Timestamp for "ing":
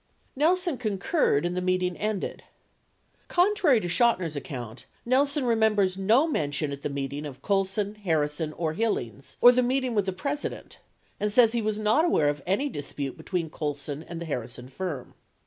1.83-1.95